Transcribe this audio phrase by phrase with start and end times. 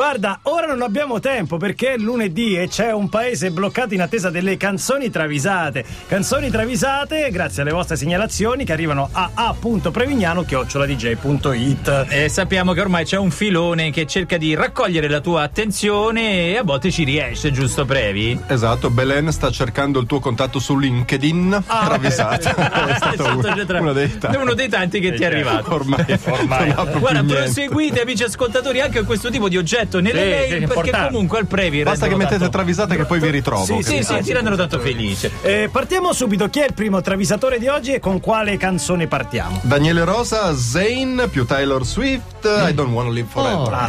[0.00, 4.30] Guarda, ora non abbiamo tempo perché è lunedì e c'è un paese bloccato in attesa
[4.30, 5.84] delle canzoni travisate.
[6.08, 12.06] Canzoni travisate grazie alle vostre segnalazioni che arrivano a a.prevignano-dj.it.
[12.08, 16.56] E sappiamo che ormai c'è un filone che cerca di raccogliere la tua attenzione e
[16.56, 18.40] a volte ci riesce, giusto Previ?
[18.46, 21.64] Esatto, Belen sta cercando il tuo contatto su LinkedIn.
[21.66, 22.48] Ah, travisato.
[22.56, 24.38] è stato uno, tra- uno dei tanti.
[24.38, 25.74] uno dei tanti che ti è arrivato.
[25.74, 26.72] Ormai, Ormai.
[26.98, 29.58] Guarda, proseguite amici ascoltatori anche questo tipo di
[29.90, 33.04] oggetto nelle Sì, mail sì, perché comunque al Previ Basta che mettete tanto- travisate che
[33.04, 33.64] poi vi ritrovo.
[33.64, 35.30] Sì, Sì, sì, ti rendono tanto felice.
[35.42, 36.48] Eh, partiamo subito.
[36.48, 39.58] Chi è il primo travisatore di oggi e con quale canzone partiamo?
[39.62, 43.88] Daniele Rosa, Zayn più Taylor Swift, I don't wanna live forever.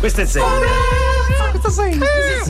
[0.00, 0.46] Questo è Zeno.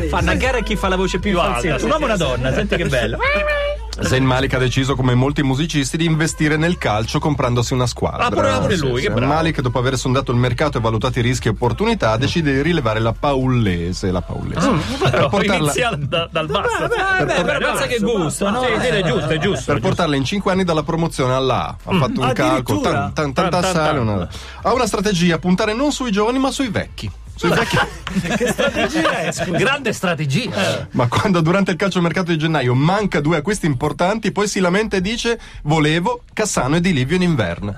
[0.09, 1.61] Fanno a gara chi fa la voce più alta.
[1.61, 3.19] Sì, sì, Un uomo e una sì, donna, senti che bello.
[4.01, 8.27] Zayn Malik ha deciso, come molti musicisti, di investire nel calcio comprandosi una squadra.
[8.27, 9.33] Ah, pure- pure lui, che bravo.
[9.33, 12.99] Malik, dopo aver sondato il mercato e valutato i rischi e opportunità, decide di rilevare
[12.99, 14.11] la Paullese.
[14.11, 14.69] La Paullese.
[14.99, 16.69] per portarla, Inizia da- dal basso.
[16.81, 18.63] Vabbè, Eh, beh, però vabbè, pensa che gusto, no?
[18.63, 19.73] Sì, sì, è giusto, è giusto.
[19.73, 21.77] per portarla in 5 anni dalla promozione alla A.
[21.85, 24.29] Ha fatto un calcolo, tanta Tan, tan, sale,
[24.63, 27.11] ha una strategia, puntare non sui giovani ma sui vecchi.
[27.37, 27.79] Sui vecchi.
[28.37, 29.33] Che strategia è?
[29.33, 29.57] scusa?
[29.57, 30.87] Grande strategia.
[30.93, 35.01] Ma quando durante il calciomercato di gennaio manca due acquisti importanti, poi si lamenta e
[35.01, 37.75] dice volevo Cassano e Di Livio in inverno.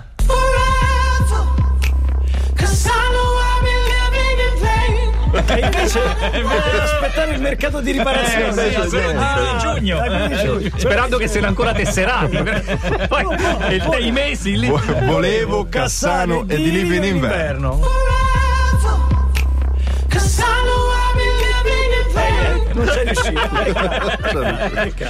[5.49, 6.01] E invece,
[6.33, 8.67] invece di aspettare il mercato di riparazione.
[8.69, 10.01] Eh, sì, di Ah, giugno.
[10.29, 10.71] di giugno.
[10.77, 12.37] Sperando che siano ancora tesserati.
[13.09, 13.27] Poi
[13.69, 14.69] e dei mesi lì.
[14.69, 17.69] Vo- Volevo Cassano e Di Livio in inverno.
[17.69, 17.81] Non
[23.07, 23.41] riuscito.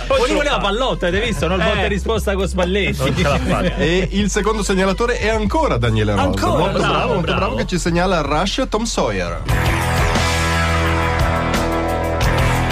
[0.07, 1.47] Poi lui voleva pallotta, hai visto?
[1.49, 1.55] No?
[1.55, 3.15] Il botta e risposta con Spalletti.
[3.77, 6.23] E il secondo segnalatore è ancora Daniele Rosa.
[6.25, 6.59] Ancora?
[6.59, 9.43] molto bravo, Bravo, molto bravo che ci segnala Rush Tom Sawyer.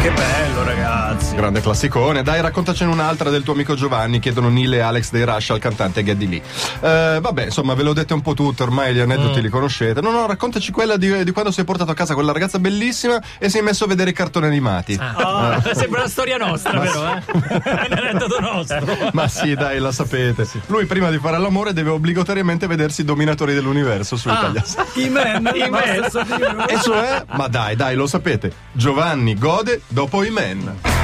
[0.02, 1.03] Che bello, ragazzi.
[1.34, 2.22] Grande classicone.
[2.22, 4.20] Dai, raccontacene un'altra del tuo amico Giovanni.
[4.20, 6.42] Chiedono Neil e Alex dei Rush al cantante Geddy Lee.
[6.80, 10.00] Eh, vabbè, insomma, ve l'ho detto un po' tutte, ormai gli aneddoti li conoscete.
[10.00, 13.48] No, no, raccontaci quella di, di quando sei portato a casa quella ragazza bellissima e
[13.48, 14.96] sei messo a vedere i cartoni animati.
[15.00, 17.22] Ah, sembra una storia nostra, però, eh?
[17.62, 19.10] È un aneddoto nostro.
[19.12, 20.46] Ma sì, dai, la sapete.
[20.66, 24.62] Lui prima di fare l'amore deve obbligatoriamente vedersi i dominatori dell'universo su Italia.
[24.94, 26.04] I men, I men.
[26.68, 28.52] E cioè, ma dai, dai, lo sapete.
[28.72, 31.03] Giovanni gode dopo i men.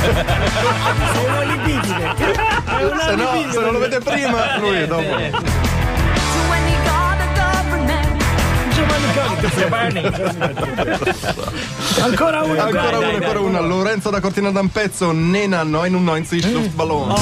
[0.00, 2.14] Una libidine.
[2.16, 5.48] Se no, se non lo vede prima, lui è dopo.
[12.02, 12.60] Ancora uno.
[12.60, 13.42] Ancora dai, ancora dai.
[13.42, 13.60] una.
[13.60, 17.14] Lorenzo da Cortina d'Ampezzo, Nena 990 Luftballon.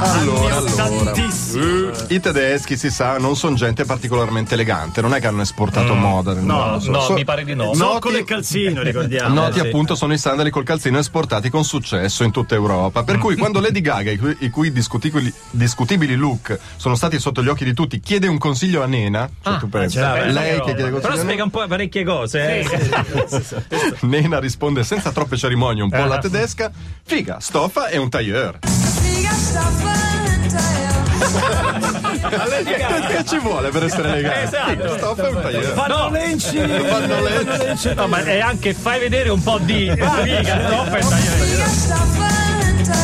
[0.00, 1.12] Allora, allora.
[1.60, 2.06] Tantissimo.
[2.08, 6.32] I tedeschi, si sa, non sono gente particolarmente elegante, non è che hanno esportato moda.
[6.34, 6.80] nel mondo.
[6.80, 7.74] So- no, so- mi pare di no.
[7.74, 9.34] Zoccolo Noti, e calzino, ricordiamo.
[9.34, 9.66] noti Eh, sì.
[9.68, 13.02] appunto sono i sandali col calzino esportati con successo in tutta Europa.
[13.04, 17.42] Per cui quando Lady Gaga, i cui, i cui discutibili, discutibili look sono stati sotto
[17.42, 20.32] gli occhi di tutti, chiede un consiglio a Nena, cioè tu pensi, certo.
[20.32, 22.66] lei che chiede Però consiglio a spiega un po' parecchie cose, eh.
[24.00, 26.70] Nena risponde senza troppe cerimonie, un po' alla tedesca,
[27.04, 28.58] figa, stoffa e un tailleur.
[32.64, 34.42] Che, che ci vuole per essere elegante?
[34.42, 34.96] Esatto.
[34.96, 35.62] Stoffa e un.
[35.74, 36.58] Fanno lenci.
[36.58, 37.94] Fanno lenci.
[37.94, 39.90] No, ma è anche fai vedere un po' di
[40.22, 40.84] figa, no?
[40.90, 41.02] Per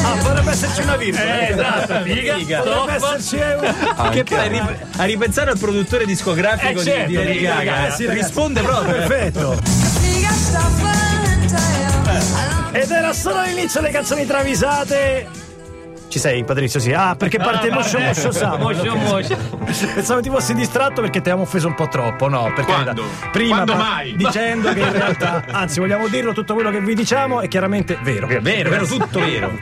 [0.03, 1.41] Ah, potrebbe esserci una virgola.
[1.41, 3.17] Eh, esatto, figa, Potrebbe stoffa.
[3.17, 4.11] esserci un...
[4.11, 7.63] Che poi a, a ripensare al produttore discografico Eh, di- certo, di Lady di Gaga,
[7.65, 8.93] Gaga, eh, sì, risponde proprio.
[8.95, 9.59] Perfetto.
[12.73, 15.27] Ed era solo l'inizio delle canzoni travisate.
[16.11, 16.81] Ci sei, Patrizio?
[16.81, 16.93] Sì.
[16.93, 18.01] Ah, perché parte Ah, Moscio.
[18.01, 18.65] Moscio Samu.
[18.65, 18.97] Moscio.
[18.97, 19.37] Moscio.
[19.95, 22.29] Pensavo ti fossi distratto perché ti abbiamo offeso un po' troppo.
[22.29, 23.05] No, perché Quando?
[23.31, 24.17] prima Quando mai?
[24.17, 28.27] dicendo che in realtà, anzi, vogliamo dirlo, tutto quello che vi diciamo è chiaramente vero.
[28.27, 29.57] È vero, vero, tutto vero.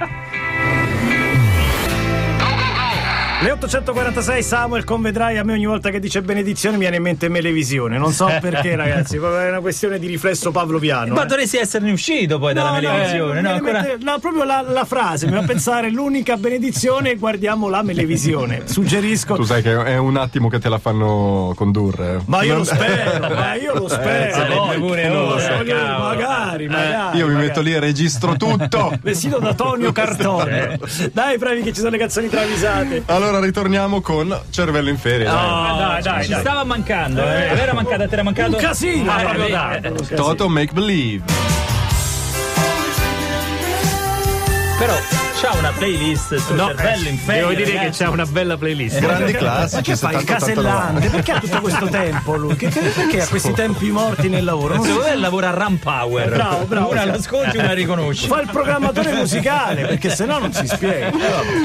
[3.41, 7.29] Le 846 Samuel convedrai a me ogni volta che dice benedizione mi viene in mente
[7.29, 7.97] Melevisione.
[7.97, 11.15] Non so perché, ragazzi, è una questione di riflesso pavloviano.
[11.15, 11.27] Ma eh.
[11.27, 13.51] dovresti esserne uscito poi dalla No, no, televisione, eh, no?
[13.51, 13.81] Ancora...
[13.83, 18.63] mette- no, proprio la, la frase, mi fa pensare l'unica benedizione guardiamo la melevisione.
[18.65, 19.37] Suggerisco.
[19.37, 22.21] Tu sai che è un attimo che te la fanno condurre.
[22.25, 24.35] Ma io Non- lo spero, ma io lo spero.
[24.35, 27.19] sarebbe pure Non lo ora, so, io- magari, magari.
[27.19, 27.47] Io mi magari.
[27.47, 28.99] metto lì e registro tutto.
[29.01, 30.77] Vestito da Tonio Cartone.
[31.13, 33.03] Dai, bravi che ci sono le canzoni travisate.
[33.07, 35.25] Allora ritorniamo con Cervello in ferie.
[35.27, 35.35] dai.
[35.35, 36.41] No, dai, dai, ci dai.
[36.41, 37.47] stava mancando, eh.
[37.59, 38.57] Era mancata, te era mancato.
[38.57, 40.23] Un casino, Ah, proprio eh, tanto, eh, un casino.
[40.23, 41.25] Toto Make Believe.
[44.79, 44.95] Però
[45.41, 47.41] C'ha una playlist sul cervello in ferie.
[47.43, 48.03] Devo dire che ragazzi.
[48.03, 48.99] c'è una bella playlist.
[48.99, 51.09] Grandi Ma classici, che fa il 70 casellante?
[51.11, 52.57] Perché ha tutto questo tempo lui?
[52.57, 54.75] Che- che- perché ha questi tempi morti nel lavoro?
[54.75, 56.29] Non Secondo me lavora a Ram Power.
[56.29, 58.27] Bravo, bravo, Una l'ascolti, una riconosci.
[58.27, 61.13] Fa il programmatore musicale, perché sennò non si spiega.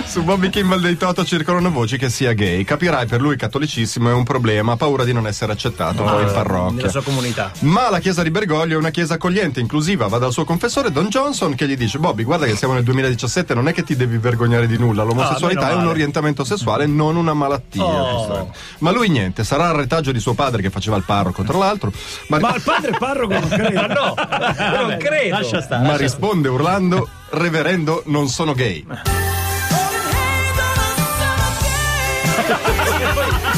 [0.05, 2.63] Su Bobby Kimball dei Toto circolano voci che sia gay.
[2.63, 6.31] Capirai, per lui cattolicissimo è un problema, ha paura di non essere accettato poi in
[6.31, 6.75] parrocchia.
[6.75, 7.51] Nella sua comunità.
[7.61, 10.05] Ma la chiesa di Bergoglio è una chiesa accogliente, inclusiva.
[10.07, 13.53] Va dal suo confessore Don Johnson che gli dice: Bobby, guarda che siamo nel 2017,
[13.55, 15.03] non è che ti devi vergognare di nulla.
[15.03, 17.83] L'omosessualità Ah, è un orientamento sessuale, non una malattia.
[17.83, 18.51] Oh.
[18.79, 21.91] Ma lui niente, sarà il retaggio di suo padre che faceva il parroco, tra l'altro.
[22.27, 23.81] Ma, Ma il padre parroco non credo.
[23.81, 24.13] Ma no,
[24.87, 25.35] non credo.
[25.37, 25.85] Lascia stare.
[25.85, 28.85] ma risponde urlando: Reverendo, non sono gay.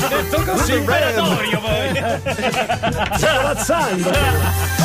[0.10, 3.18] detto così, Predatorio poi.
[3.18, 4.85] sta ammazzando.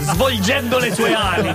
[0.00, 1.54] Svolgendo le sue ali.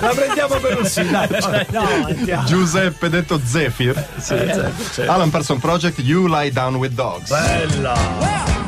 [0.00, 1.28] La prendiamo per un sì, dai.
[1.70, 2.46] No, andiamo.
[2.46, 4.06] Giuseppe detto Zephyr.
[5.06, 7.28] Alan Person Project, You Lie Down with Dogs.
[7.28, 8.58] Bella.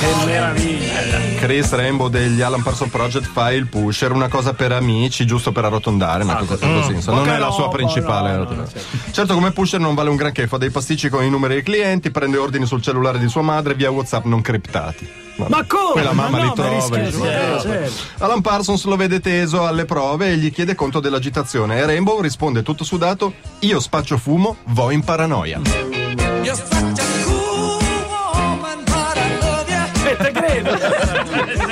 [0.00, 0.98] Che meraviglia.
[1.38, 5.66] Chris Rainbow degli Alan Person Project fa il pusher, una cosa per amici, giusto per
[5.66, 6.92] arrotondare, ma cosa così.
[6.92, 8.28] insomma, non Poca è la sua principale.
[8.30, 8.80] no, no, arrotondare.
[9.10, 12.10] certo, come pusher non vale un granché, fa dei pasticci con i numeri dei clienti,
[12.10, 15.28] prende ordini sul cellulare di sua madre via WhatsApp non criptati.
[15.48, 15.92] Ma come?
[15.94, 16.74] Poi la mamma Ma li no, ma trova.
[16.74, 17.56] rischia- li sì, trova.
[17.56, 18.24] eh, certo.
[18.24, 21.78] Alan Parsons lo vede teso alle prove e gli chiede conto dell'agitazione.
[21.78, 25.60] E Rainbow risponde tutto sudato: Io spaccio fumo, vo in paranoia.
[30.02, 30.70] Eh, te credo.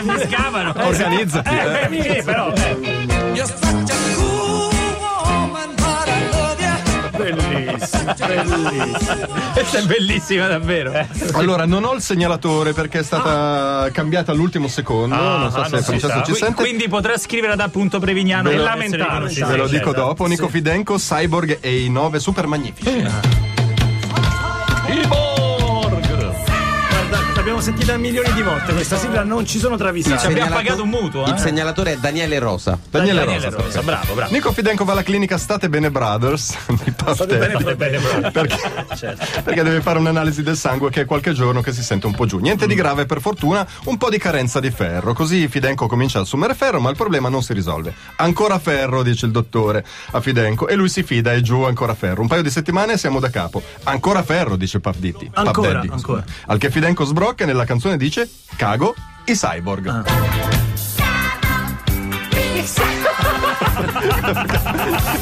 [0.02, 0.72] Mi scavano.
[0.76, 1.48] Organizzati.
[1.54, 1.88] eh.
[1.90, 2.50] Eh, sì, però.
[2.52, 4.07] Bellissimo, bellissimo.
[8.14, 10.92] Questa è bellissima davvero.
[11.32, 15.14] Allora, non ho il segnalatore perché è stata cambiata all'ultimo secondo.
[15.14, 16.54] non so ah, se non Francesco ci Qui- sente.
[16.62, 19.42] Quindi potrà scrivere ad appunto Prevignano Ve e lo- lamentarsi.
[19.42, 20.06] Ve lo Sì, dico esatto.
[20.06, 20.26] dopo.
[20.26, 22.90] Nico Fidenco, Cyborg e i nove super magnifici.
[23.00, 23.46] Guarda,
[27.58, 30.14] l'abbiamo sentita milioni di volte questa sigla, non ci sono Ci travisate.
[30.26, 31.24] abbiamo Segnalato- pagato un mutuo.
[31.26, 31.38] Il Eh?
[31.38, 32.78] segnalatore è Daniele Rosa.
[32.88, 33.62] Daniele, Daniele Rosa.
[33.62, 34.32] Rosa, bravo, bravo.
[34.32, 38.30] Nico Fidenco va alla clinica State Bene Brothers di Pastel, bene, bene, bene.
[38.30, 38.56] perché,
[39.42, 42.26] perché deve fare un'analisi del sangue che è qualche giorno che si sente un po'
[42.26, 42.38] giù.
[42.38, 45.12] Niente di grave per fortuna, un po' di carenza di ferro.
[45.12, 47.92] Così Fidenco comincia a assumere ferro, ma il problema non si risolve.
[48.16, 52.20] Ancora ferro, dice il dottore a Fidenco, e lui si fida e giù ancora ferro.
[52.22, 53.62] Un paio di settimane e siamo da capo.
[53.84, 55.26] Ancora ferro, dice Puff Ditti.
[55.32, 56.24] Puff Ancora, ancora.
[56.46, 59.86] Al che Fidenco sbrocca e nella canzone dice Cago i cyborg.
[59.86, 60.04] Ah.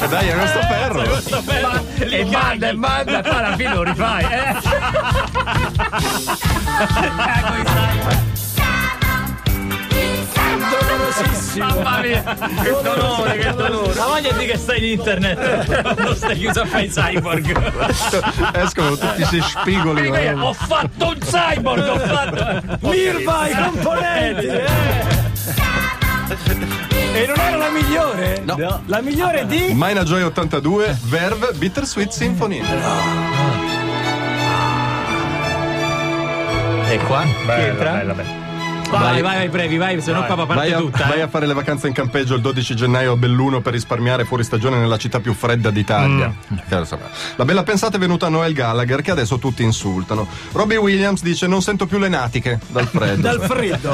[0.01, 1.03] E dai, è questo ferro.
[1.99, 4.23] E manda e manda, poi alla fine lo rifai.
[4.23, 4.55] Eh?
[11.57, 12.23] Mamma mia,
[12.63, 13.93] che dolore, che dolore.
[13.95, 15.95] La voglia di che stai in internet.
[15.97, 17.71] Non stai chiuso a fare i cyborg.
[18.55, 20.07] Escono tutti questi spigoli.
[20.07, 22.77] Eh, ma- Ho fatto un cyborg, ho fatto.
[22.87, 24.45] Mirva i componenti!
[24.45, 24.65] eh.
[27.13, 28.41] E non era la migliore?
[28.43, 28.81] No.
[28.85, 29.71] La migliore di?
[29.73, 32.61] Mina Joy 82, Verve, Bittersweet Symphony.
[36.89, 37.23] E qua?
[37.23, 38.03] Chi entra?
[38.89, 41.05] Vai, vai, vai, brevi, vai, se no papà parte Vai a, tutta.
[41.07, 41.23] vai eh.
[41.23, 44.77] a fare le vacanze in campeggio il 12 gennaio a Belluno per risparmiare fuori stagione
[44.77, 46.33] nella città più fredda d'Italia.
[46.69, 50.25] Insomma, La bella pensata è venuta a Noel Gallagher che adesso tutti insultano.
[50.53, 53.21] Robbie Williams dice non sento più le natiche dal freddo.
[53.27, 53.93] Dal freddo.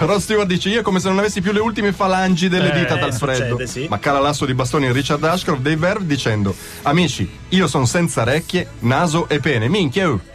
[0.04, 2.96] Rod Stewart dice io come se non avessi più le ultime falangi delle Eh, dita
[2.96, 3.56] dal freddo.
[3.56, 3.86] succede, sì.
[3.88, 8.68] Ma cala l'asso di bastoni Richard Ashcroft dei Verve dicendo amici io sono senza orecchie,
[8.80, 9.68] naso e pene.
[9.68, 10.10] Minchia!
[10.10, 10.32] oh."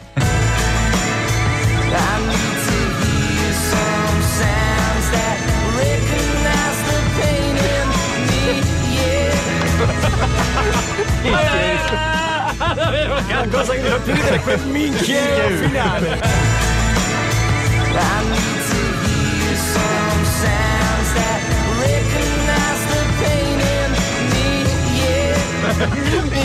[13.28, 16.20] La cosa che mi fa più ridere è quel minchiero finale.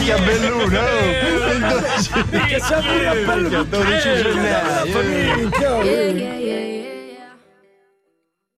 [0.06, 0.80] Minchia Belluno!
[0.80, 1.52] oh.
[1.52, 3.64] Il 12 Che siamo in appello.
[3.64, 5.02] 12 gennaio.
[5.04, 5.84] Minchia.
[5.84, 6.75] Yeah, yeah, yeah,